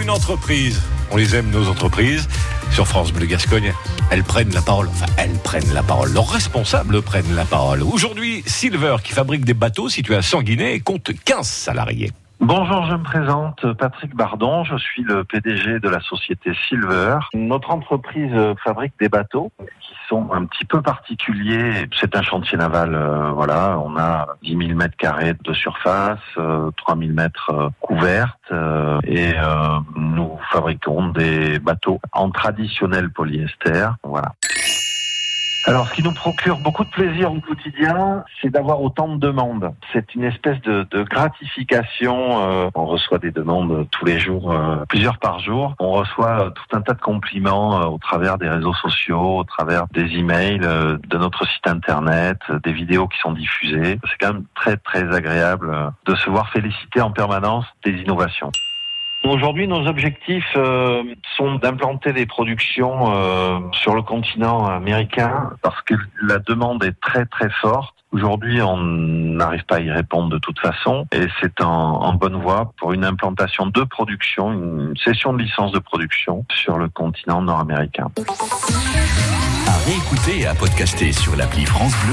[0.00, 0.80] une entreprise.
[1.10, 2.26] On les aime, nos entreprises.
[2.72, 3.72] Sur France Bleu Gascogne,
[4.10, 4.88] elles prennent la parole.
[4.88, 6.12] Enfin, elles prennent la parole.
[6.12, 7.82] Leurs responsables prennent la parole.
[7.82, 12.12] Aujourd'hui, Silver, qui fabrique des bateaux situés à Sanguinet, compte 15 salariés.
[12.46, 17.16] Bonjour, je me présente Patrick Bardon, je suis le PDG de la société Silver.
[17.32, 19.50] Notre entreprise fabrique des bateaux
[19.80, 21.88] qui sont un petit peu particuliers.
[21.98, 26.70] C'est un chantier naval, euh, voilà, on a 10 000 mètres carrés de surface, euh,
[26.76, 33.88] 3 000 mètres euh, couvertes euh, et euh, nous fabriquons des bateaux en traditionnel polyester,
[34.02, 34.34] voilà.
[35.66, 39.72] Alors, ce qui nous procure beaucoup de plaisir au quotidien, c'est d'avoir autant de demandes.
[39.94, 42.42] C'est une espèce de, gratification.
[42.42, 45.74] euh, on reçoit des demandes tous les jours, euh, plusieurs par jour.
[45.78, 49.86] On reçoit euh, tout un tas de compliments au travers des réseaux sociaux, au travers
[49.88, 53.98] des emails, de notre site internet, des vidéos qui sont diffusées.
[54.04, 58.50] C'est quand même très très agréable de se voir féliciter en permanence des innovations.
[59.24, 61.02] Aujourd'hui, nos objectifs euh,
[61.36, 67.24] sont d'implanter des productions euh, sur le continent américain parce que la demande est très
[67.24, 67.94] très forte.
[68.12, 72.72] Aujourd'hui, on n'arrive pas à y répondre de toute façon et c'est en, bonne voie
[72.76, 78.08] pour une implantation de production, une session de licence de production sur le continent nord-américain.
[79.66, 82.12] À réécouter et à podcaster sur l'appli France Bleu